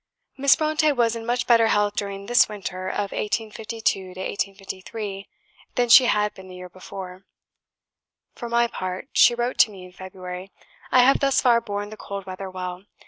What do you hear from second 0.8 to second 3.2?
was in much better health during this winter of